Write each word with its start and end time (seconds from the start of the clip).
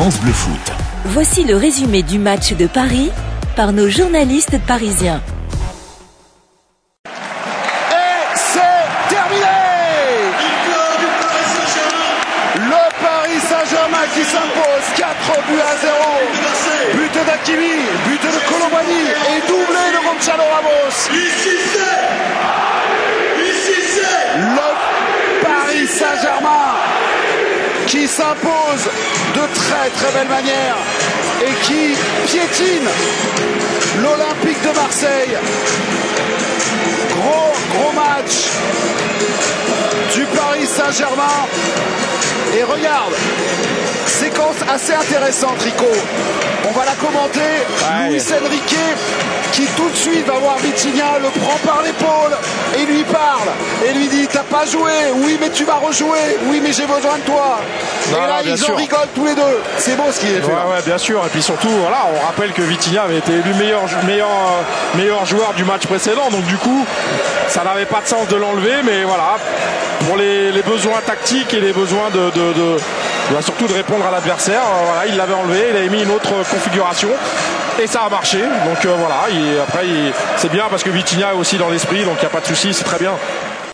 France 0.00 0.18
Bleu 0.20 0.32
Foot. 0.32 0.72
Voici 1.04 1.44
le 1.44 1.56
résumé 1.56 2.02
du 2.02 2.18
match 2.18 2.54
de 2.54 2.66
Paris 2.66 3.10
par 3.54 3.74
nos 3.74 3.90
journalistes 3.90 4.58
parisiens. 4.66 5.20
Et 7.04 7.10
c'est 8.34 9.10
terminé 9.10 9.44
Le 12.56 12.82
Paris 13.04 13.40
Saint-Germain 13.46 14.06
qui 14.14 14.24
s'impose 14.24 14.86
4 14.96 15.12
buts 15.46 15.60
à 15.60 15.76
0. 15.76 15.92
But 16.94 17.14
d'Akimi, 17.26 17.76
but 18.06 18.22
de 18.22 18.40
Colomani 18.48 19.02
et 19.04 19.40
doublé 19.46 19.84
de 19.92 20.00
Gonzalo 20.02 20.44
Ramos. 20.50 20.96
Le 24.56 24.70
Paris 25.44 25.86
Saint-Germain 25.86 26.59
qui 27.90 28.06
s'impose 28.06 28.84
de 29.34 29.40
très 29.52 29.90
très 29.90 30.12
belle 30.12 30.28
manière 30.28 30.76
et 31.42 31.52
qui 31.64 31.96
piétine 32.26 32.88
l'Olympique 34.00 34.62
de 34.62 34.76
Marseille. 34.76 35.36
Gros 37.16 37.52
gros 37.74 37.92
match 37.92 38.46
du 40.14 40.24
Paris 40.36 40.66
Saint-Germain. 40.66 41.40
Et 42.56 42.62
regarde, 42.62 43.14
séquence 44.06 44.60
assez 44.72 44.92
intéressante, 44.92 45.60
Rico. 45.60 45.90
On 46.68 46.72
va 46.72 46.84
la 46.84 46.94
commenter. 46.94 47.40
Ouais. 47.40 48.10
Luis 48.10 48.22
Enrique 48.32 48.76
qui 49.52 49.66
tout 49.76 49.88
de 49.88 49.96
suite 49.96 50.26
va 50.26 50.34
voir 50.34 50.58
Vitinha, 50.58 51.18
le 51.22 51.28
prend 51.40 51.58
par 51.66 51.82
l'épaule 51.82 52.36
et 52.78 52.86
lui 52.86 53.02
parle. 53.04 53.48
Et 53.86 53.92
lui 53.92 54.06
dit 54.06 54.19
Joué 54.66 54.92
Oui, 55.14 55.38
mais 55.40 55.48
tu 55.50 55.64
vas 55.64 55.76
rejouer. 55.76 56.38
Oui, 56.44 56.60
mais 56.62 56.72
j'ai 56.72 56.84
besoin 56.86 57.16
de 57.16 57.22
toi. 57.22 57.58
Non, 58.12 58.18
et 58.18 58.20
là, 58.20 58.26
non, 58.44 58.54
ils 58.54 58.70
en 58.72 58.76
rigolent 58.76 59.08
tous 59.14 59.24
les 59.24 59.34
deux. 59.34 59.60
C'est 59.78 59.96
beau 59.96 60.04
ce 60.12 60.20
qu'il 60.20 60.30
est 60.30 60.40
fait. 60.40 60.46
Ouais, 60.46 60.52
ouais, 60.52 60.82
bien 60.84 60.98
sûr. 60.98 61.20
Et 61.24 61.28
puis 61.30 61.42
surtout, 61.42 61.68
voilà, 61.68 61.98
on 62.14 62.26
rappelle 62.26 62.52
que 62.52 62.62
Vitinha 62.62 63.02
avait 63.02 63.18
été 63.18 63.32
élu 63.32 63.54
meilleur, 63.58 63.80
meilleur, 64.04 64.28
euh, 64.28 64.98
meilleur 64.98 65.24
joueur 65.24 65.54
du 65.56 65.64
match 65.64 65.86
précédent. 65.86 66.28
Donc 66.30 66.44
du 66.44 66.56
coup, 66.56 66.84
ça 67.48 67.64
n'avait 67.64 67.86
pas 67.86 68.00
de 68.02 68.06
sens 68.08 68.28
de 68.28 68.36
l'enlever. 68.36 68.74
Mais 68.84 69.02
voilà, 69.04 69.38
pour 70.06 70.16
les, 70.16 70.52
les 70.52 70.62
besoins 70.62 71.00
tactiques 71.06 71.54
et 71.54 71.60
les 71.60 71.72
besoins 71.72 72.10
de, 72.10 72.30
de, 72.30 72.52
de- 72.52 72.76
bah, 73.32 73.40
surtout 73.42 73.66
de 73.66 73.72
répondre 73.74 74.04
à 74.06 74.10
l'adversaire, 74.10 74.60
euh, 74.62 74.84
voilà, 74.92 75.06
il 75.06 75.16
l'avait 75.16 75.34
enlevé, 75.34 75.66
il 75.70 75.76
avait 75.76 75.88
mis 75.88 76.02
une 76.02 76.10
autre 76.12 76.30
configuration. 76.50 77.10
Et 77.80 77.86
ça 77.86 78.02
a 78.02 78.10
marché. 78.10 78.38
Donc 78.66 78.84
euh, 78.84 78.94
voilà, 78.98 79.22
il- 79.30 79.58
après, 79.60 79.86
il- 79.86 80.12
c'est 80.36 80.50
bien 80.52 80.64
parce 80.70 80.82
que 80.84 80.90
Vitinha 80.90 81.30
est 81.32 81.36
aussi 81.36 81.56
dans 81.56 81.70
l'esprit. 81.70 82.04
Donc 82.04 82.14
il 82.18 82.20
n'y 82.20 82.26
a 82.26 82.30
pas 82.30 82.40
de 82.40 82.46
souci, 82.46 82.74
c'est 82.74 82.84
très 82.84 82.98
bien. 82.98 83.12